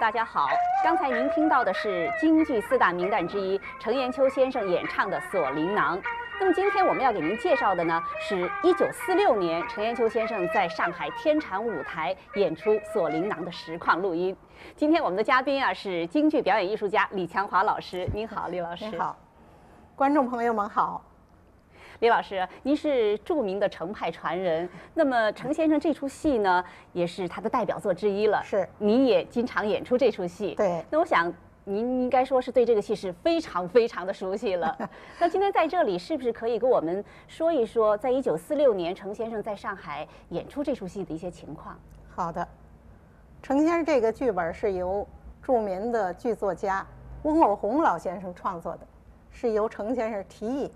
[0.00, 0.46] 大家好！
[0.84, 5.98] 刚才您听到的是京剧四大名旦之一程砚秋先生演唱的《锁麟囊》。
[6.38, 14.36] 那么今天我们要给您介绍的呢，是一九四六年程砚秋先生在上海天蟾舞台演出《锁麟囊》的实况录音。
[14.76, 18.08] 今天我们的嘉宾啊是京剧表演艺术家李强华老师。
[18.14, 18.84] 您好，李老师。
[18.84, 19.16] 您好，
[19.96, 21.02] 观众朋友们好。
[22.00, 28.40] 李老师，您是著名的程派传人，那么程先生这出戏呢，也是他的代表作之一了。
[28.44, 30.54] 是，您也经常演出这出戏。
[30.54, 30.84] 对。
[30.90, 31.32] 那我想，
[31.64, 34.76] 您应该说是对这个戏是非常非常的熟悉了。
[35.18, 41.76] 那今天在这里，是不是可以跟我们说一说，在一九四六年程先生在上海演出这出戏的一些情况？
[42.14, 42.46] 好的，
[43.42, 45.04] 程先生这个剧本是由
[45.42, 46.86] 著名的剧作家
[47.24, 48.86] 翁偶红老先生创作的，
[49.32, 50.70] 是由程先生提议。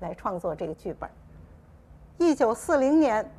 [0.00, 1.08] 来创作这个剧本。
[2.18, 3.30] 一九四零年，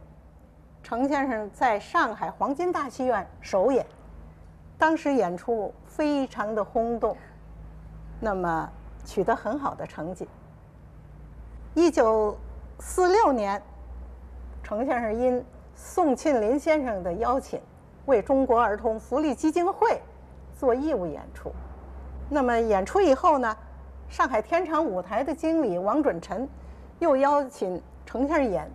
[0.83, 3.85] 程先生在上海黄金大戏院首演，
[4.77, 7.17] 当时演出非常的轰动，
[8.19, 8.69] 那么
[9.03, 10.27] 取得很好的成绩。
[11.73, 12.37] 一九
[12.79, 13.61] 四六年，
[14.63, 15.43] 程先生因
[15.75, 17.61] 宋庆龄先生的邀请，
[18.05, 20.01] 为中国儿童福利基金会
[20.55, 21.51] 做义务演出。
[22.29, 23.55] 那么演出以后呢？
[24.09, 26.47] 上海天长舞台的经理王准臣
[26.99, 28.71] 又邀请程先生演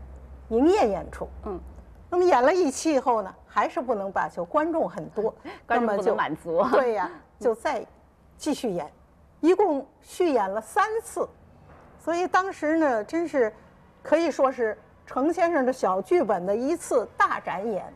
[0.51, 1.27] 营业演出。
[1.45, 1.59] 嗯，
[2.11, 5.35] 那么演了一期以后呢，还是不能罢休，观众很多，
[5.67, 6.63] 观众不能满足。
[6.71, 7.11] 对呀，
[7.41, 7.85] 就再
[8.37, 8.91] 继续演，
[9.41, 11.29] 一共续演了三次，
[11.99, 13.53] 所以当时呢，真是
[14.03, 14.77] 可以说是
[15.07, 17.93] 程先生的小剧本的一次大展演。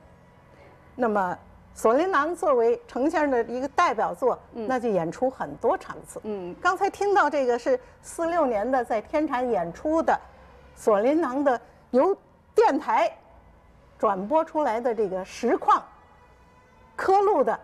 [0.94, 1.32] 那么。
[1.76, 6.18] 《锁麟囊》作为程先生的一个代表作，那就演出很多场次。
[6.24, 10.14] 嗯，刚才听到这个是四六年的在天蟾演出的
[10.74, 11.60] 《索林囊》的
[11.90, 12.16] 由
[12.54, 13.14] 电台
[13.98, 15.84] 转播出来的这个实况
[16.96, 17.60] 刻录的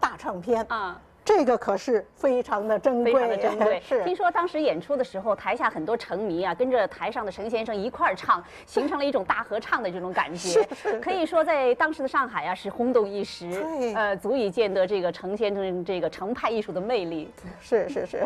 [0.00, 1.00] 大唱片啊。
[1.26, 3.82] 这个可是非常的珍贵，非常的珍贵。
[3.84, 10.62] 是，听说当时演出的时候，台下很多成迷啊，跟着台上的程先生一块儿唱，形成了一种大合唱的这种感觉。
[10.72, 13.50] 是，可以说在当时的上海啊，是轰动一时。
[13.50, 17.28] 对，呃，足以见得这个程先生这个程派艺术的魅力。
[17.60, 18.18] 是是是。《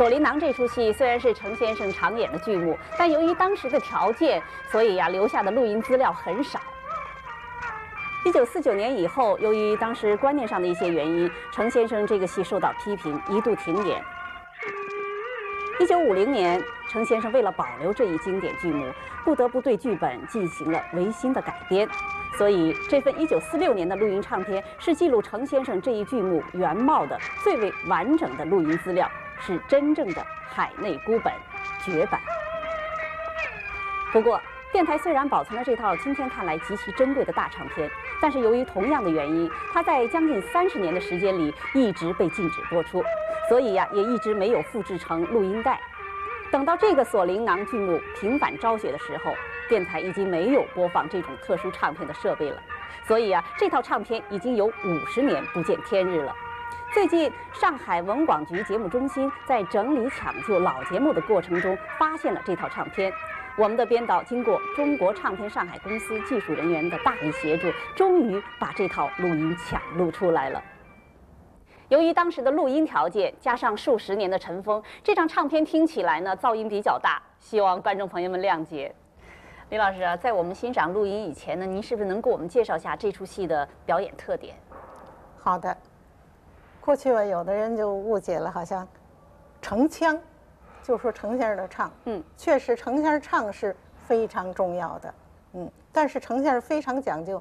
[0.00, 6.58] 锁麟囊》这出戏虽然是程先生常演的剧目，但由于当时的条件，所以呀留下的录音资料很少。
[8.24, 14.02] 一九四九年以后，由于当时观念上的一些原因，程先生这个戏受到批评，一度停演。
[15.78, 18.90] 一九五零年，程先生为了保留这一经典剧目，
[19.22, 21.86] 不得不对剧本进行了维新的改编。
[22.38, 29.06] 所以，这份一九四六年的录音唱片是记录程先生这一剧目原貌的最为完整的录音资料。
[29.40, 31.32] 是真正的海内孤本
[31.84, 32.20] 绝版。
[34.12, 34.40] 不过，
[34.72, 37.90] 电台虽然保存了这套今天看来极其珍贵的大唱片，
[38.20, 43.02] 但是由于同样的原因，它在将近三十年的时间里一直被禁止播出，
[43.48, 45.80] 所以呀，也一直没有复制成录音带。
[46.50, 49.32] 等到这个《锁麟囊》剧目平反昭雪的时候，
[49.68, 52.60] 电台已经没有播放这种特殊唱片的设备了，
[53.06, 56.34] 所以啊，这套唱片已经有五十年不见天日了。
[56.92, 63.12] 最近，上海文广局节目中心在整理抢救老节目的过程中，发现了这套唱片。
[63.56, 70.60] 我们的编导经过中国唱片上海公司技术人员的大力协助，终于把这套录音抢录出来了。
[71.90, 78.92] 由于当时的录音条件加上数十年的尘封，这张唱片听起来呢噪音比较大，希望观众朋友们谅解。
[79.68, 84.56] 李老师啊，在我们欣赏录音以前呢，您是不是能给我们介绍一下这出戏的表演特点？
[85.40, 85.76] 好的。
[86.90, 88.84] 过去吧，有的人就误解了，好像
[89.62, 90.18] 程腔，
[90.82, 93.76] 就说程先生的唱，嗯，确实程先生唱是
[94.08, 95.14] 非常重要的，
[95.52, 97.40] 嗯，但是程先生非常讲究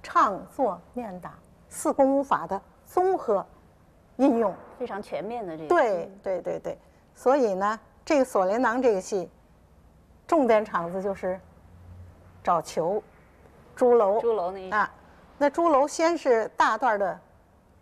[0.00, 1.34] 唱作念打
[1.68, 3.44] 四功五法的综合
[4.18, 5.68] 应用，非常全面的这个。
[5.68, 6.78] 对对对对，
[7.16, 9.28] 所以呢，这个《锁麟囊》这个戏，
[10.24, 11.40] 重点场子就是
[12.44, 13.02] 找球，
[13.74, 14.94] 朱楼，朱楼那啊，
[15.36, 17.18] 那朱楼先是大段的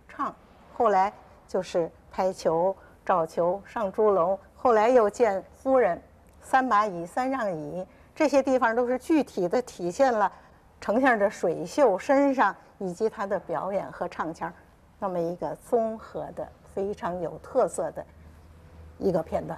[0.08, 0.34] 唱。
[0.82, 1.12] 后来
[1.46, 2.76] 就是拍球、
[3.06, 6.02] 找球、上猪笼，后来又见夫人，
[6.40, 7.86] 三把椅、三让椅，
[8.16, 10.32] 这些地方都是具体的体现了
[10.80, 14.52] 丞相的水袖身上以及他的表演和唱腔，
[14.98, 18.04] 那么一个综合的非常有特色的
[18.98, 19.56] 一个片段，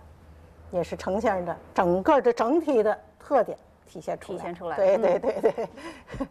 [0.70, 3.56] 也是丞相的整个的整体的特点
[3.86, 4.38] 体现出来。
[4.38, 4.76] 体现出来。
[4.76, 5.68] 对对对对。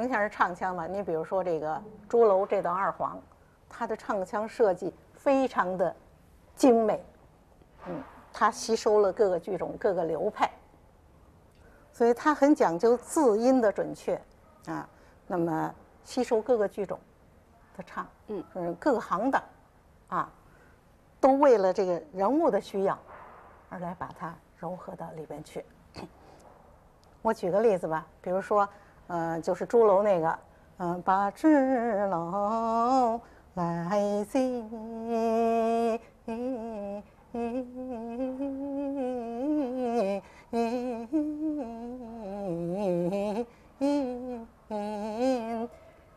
[0.00, 3.20] 先生唱腔嘛，你比如说这个朱楼这段二黄，
[3.68, 5.94] 他的唱腔设计非常的
[6.54, 7.04] 精美，
[7.86, 10.50] 嗯，他吸收了各个剧种、各个流派，
[11.92, 14.20] 所以他很讲究字音的准确
[14.66, 14.88] 啊。
[15.26, 16.98] 那么吸收各个剧种
[17.76, 19.42] 的唱，嗯嗯，各个行当
[20.08, 20.32] 啊，
[21.20, 22.98] 都为了这个人物的需要
[23.68, 25.64] 而来把它糅合到里边去。
[27.22, 28.68] 我举个例子吧，比如说，
[29.08, 30.38] 呃，就是朱楼那个，
[30.78, 33.20] 嗯、把纸楼
[33.54, 34.64] 来系。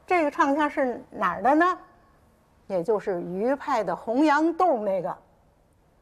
[0.07, 1.77] 这个唱腔是哪儿的呢？
[2.67, 5.15] 也就是余派的洪阳洞那个，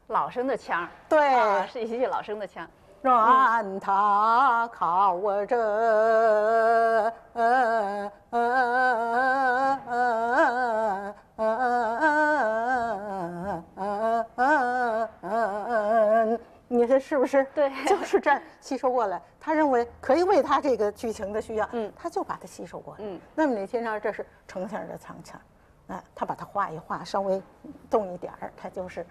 [0.08, 2.66] 老生的腔儿，对，啊，是一些老生的腔。
[3.04, 7.14] 让他靠着，
[16.70, 17.46] 你说是不是？
[17.54, 19.22] 对就是这儿吸收过来。
[19.38, 23.00] 他认为可以为他这个剧情的需要，嗯他就把它吸收过来。
[23.04, 25.38] 嗯，那么你听着，这是程先生的藏腔，
[25.88, 27.44] 哎，他把它画一画，稍微
[27.90, 29.06] 动一点儿，他就是。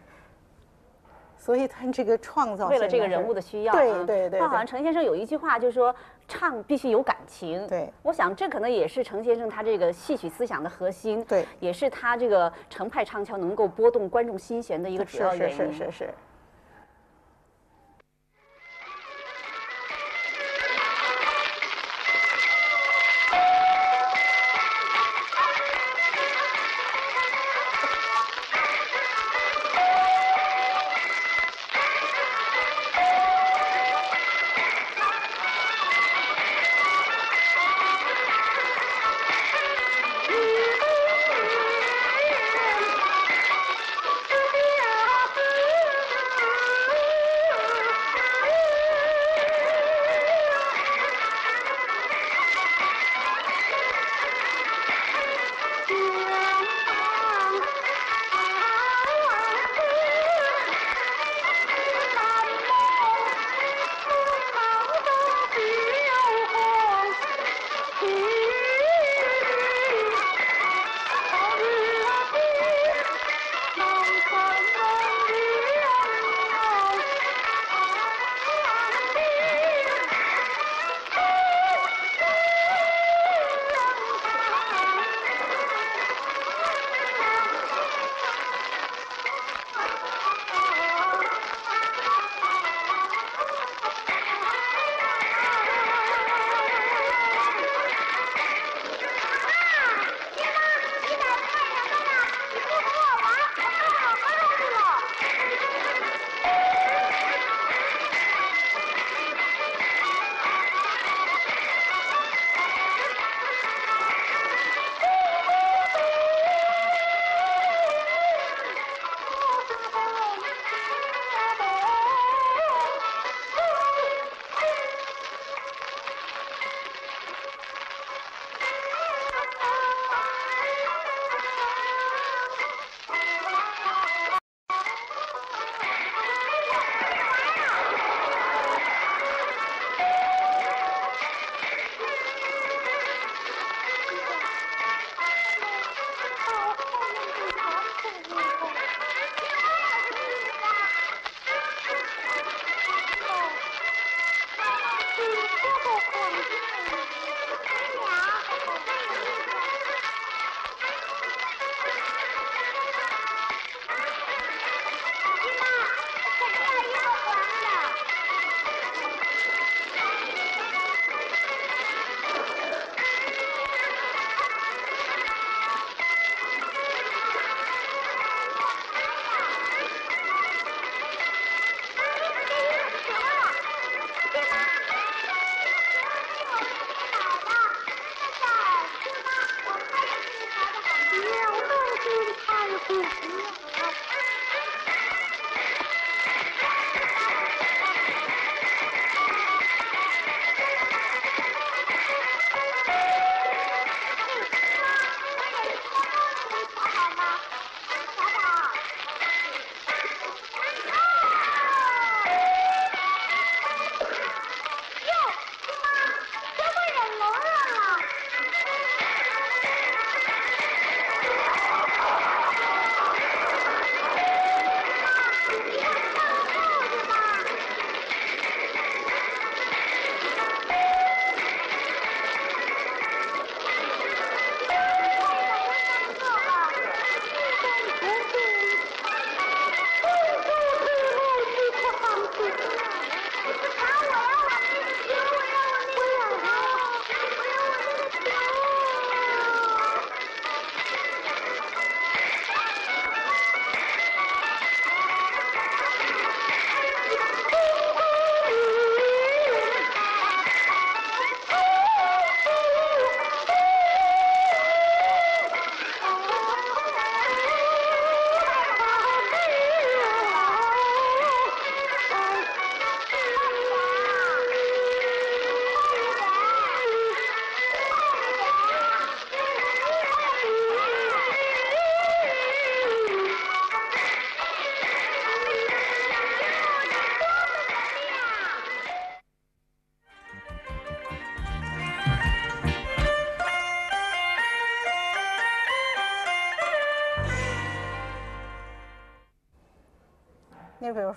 [1.44, 5.92] 所以他这个创造为了这个人物的需要啊，对对对那好像程先生有一句话，就是说
[6.28, 7.66] 唱必须有感情。
[7.66, 15.56] 对我想这可能也是程先生他这个戏曲思想的核心，对也是他这个程派唱腔能够拨动观众心弦的一个主是是要原因。
[15.56, 16.04] 是是是。
[16.04, 16.14] 你比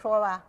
[0.06, 0.44] 说吧，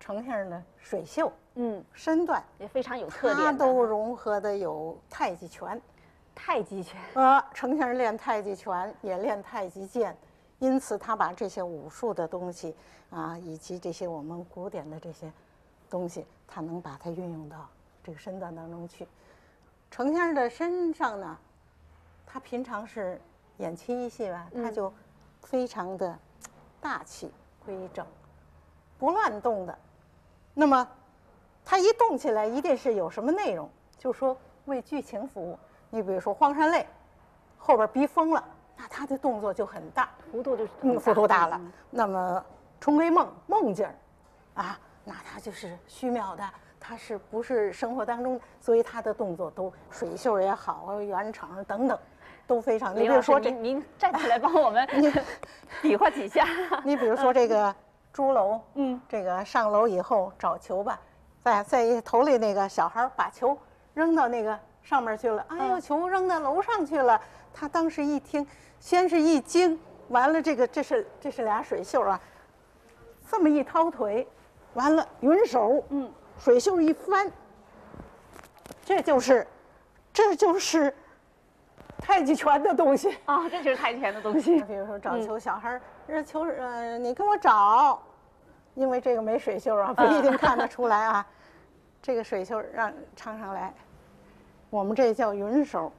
[0.00, 3.44] 程先生的水袖、嗯，身段，也非常有特点的。
[3.44, 5.80] 它都融合的有太极拳，
[6.34, 10.16] 太极拳，呃，程先生练太极拳，也练太极剑，
[10.58, 12.74] 因此他把这些武术的东西
[13.10, 15.32] 啊，以及这些我们古典的这些
[15.88, 17.68] 东西，他能把它运用到
[18.02, 19.06] 这个身段当中去。
[19.92, 21.38] 程先生的身上呢，
[22.26, 23.20] 他平常是
[23.58, 24.92] 演青衣戏吧，他嗯就
[25.42, 26.18] 非常的
[26.80, 27.30] 大气
[27.64, 28.04] 规整，
[28.98, 29.78] 不乱动的。
[30.54, 30.86] 那么
[31.64, 35.58] 他一动起来，一定是有什么内容，就说为剧情服务。
[35.90, 36.80] 你比如说《荒山泪》，
[37.56, 38.44] 后边逼疯了，
[38.76, 41.72] 那他的动作就很大，幅度就是嗯，幅度大了嗯。
[41.90, 42.44] 那么
[42.80, 43.94] 重归梦梦境儿，
[44.62, 46.44] 啊，那他就是虚渺的，
[46.78, 48.40] 他是不是生活当中？
[48.60, 51.98] 所以他的动作都水袖也好啊，圆场等等，
[52.46, 52.94] 都非常。
[52.94, 54.86] 你比如说这，您您站起来帮我们
[55.80, 56.46] 比划几下。
[56.84, 57.74] 你比如说这个
[58.18, 60.98] 朱楼，嗯，这个上楼以后找球吧，
[61.40, 63.56] 在在头里那个小孩儿把球
[63.94, 67.20] 扔到那个上面去了，哎呦，嗯球扔到楼上去了。
[67.54, 68.44] 他当时一听，
[68.80, 69.78] 先是一惊，
[70.08, 72.20] 完了这个这是这是俩水袖啊，
[73.30, 74.26] 这么一掏腿，
[74.74, 77.30] 完了云手，嗯，水袖一翻，
[78.84, 79.46] 这就是
[80.12, 80.92] 这就是
[81.98, 83.16] 太极拳的东西。
[83.26, 84.60] 啊，这就是太极拳的东西。
[84.62, 88.02] 比如说找球，小孩儿这球呃，你给我找，
[88.74, 91.26] 因为这个没水袖啊，不一定看得出来啊。
[92.00, 93.74] 这个水袖让唱上来，
[94.70, 95.92] 我们这叫云手，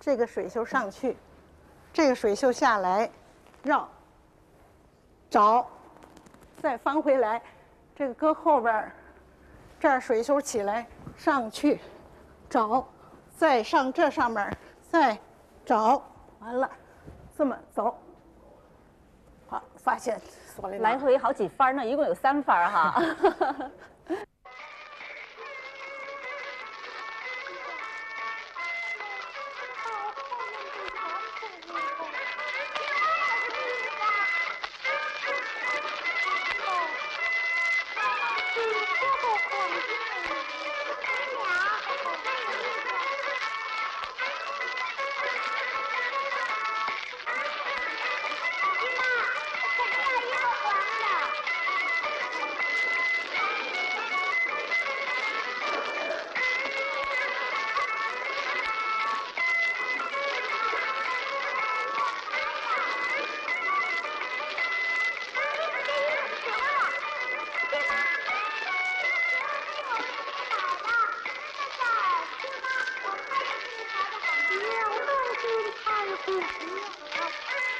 [0.00, 1.16] 这个水袖上去，
[1.92, 3.08] 这个水袖下来，
[3.62, 3.86] 绕，
[5.28, 5.66] 找，
[6.60, 7.40] 再翻回来，
[7.94, 8.92] 这个搁后边儿，
[9.78, 10.86] 这儿水袖起来
[11.18, 11.80] 上去，
[12.48, 12.88] 找，
[13.36, 14.56] 再上这上面，
[14.90, 15.16] 再
[15.66, 16.02] 找，
[16.40, 16.68] 完了，
[17.36, 17.94] 这么走。
[19.48, 20.18] 好，发现
[20.80, 23.02] 来回好几番呢，一共有三番哈。
[75.84, 77.75] 太不公了！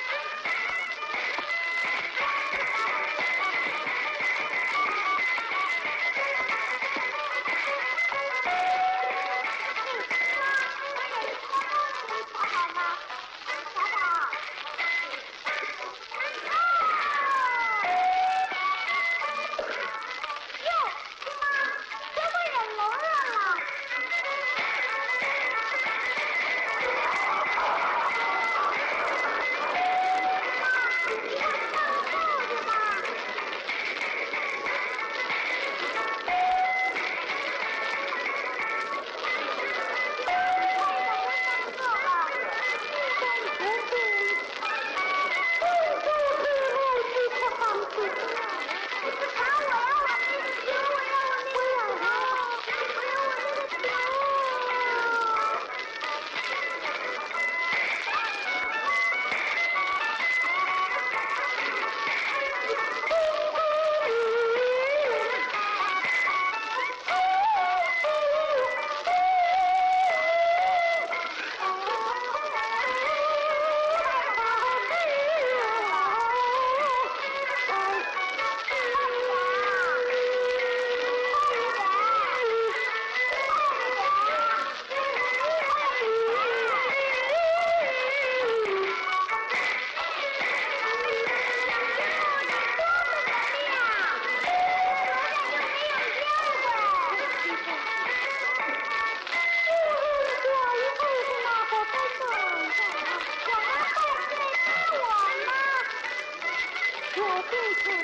[107.51, 107.96] Thank you.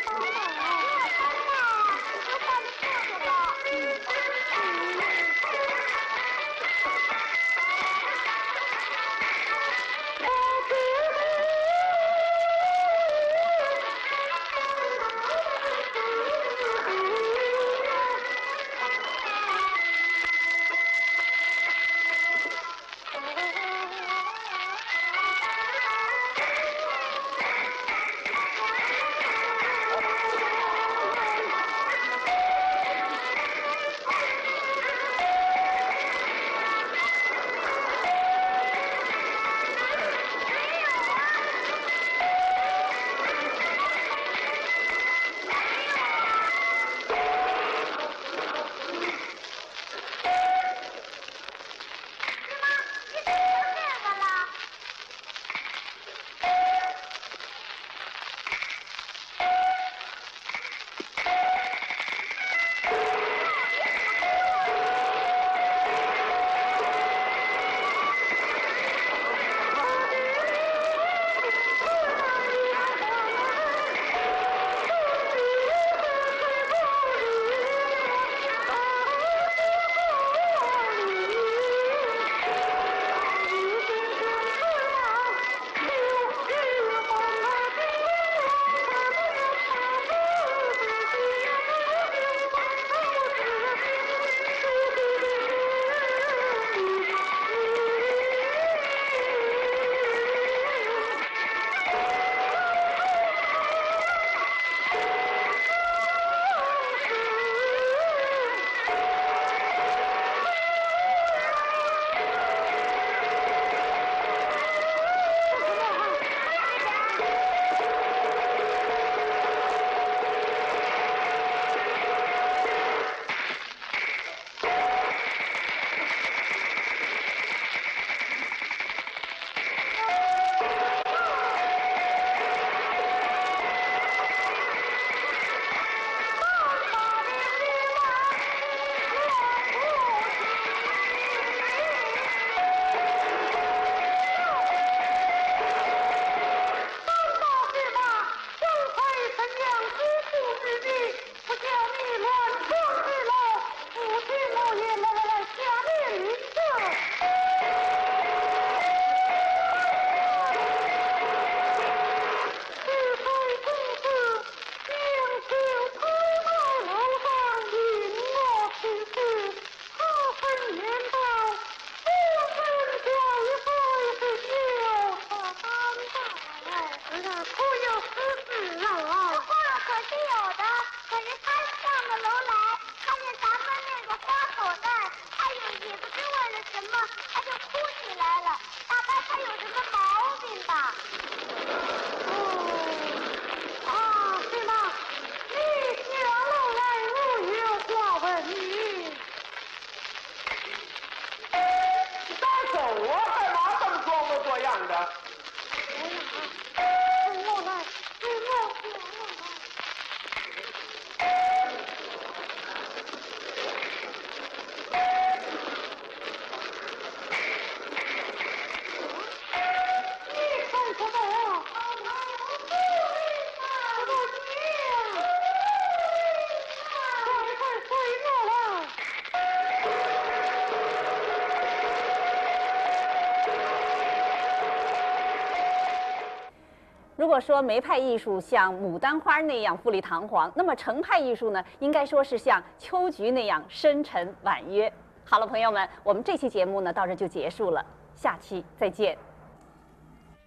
[237.42, 244.90] 说梅派艺术像牡丹花那样富丽堂皇，那么程派艺术呢，应该说是像秋菊那样深沉婉约。
[245.24, 249.18] 好了，朋友们，我们这期节目呢到这就结束了，下期再见。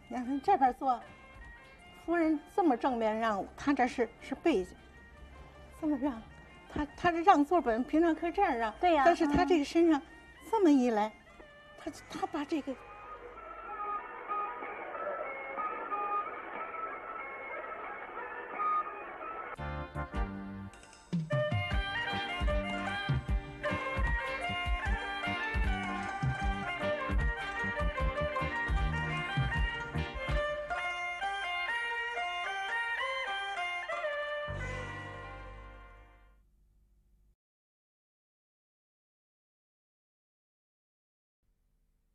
[0.08, 1.00] 你看这边坐，
[2.06, 4.76] 夫人这么正面让，他这是是背景，
[5.82, 6.22] 这么让，
[6.74, 10.02] 他他这让座本平常可以这样让，对呀但是他这个身上
[10.50, 11.12] 这么一来，
[11.78, 12.74] 他他把这个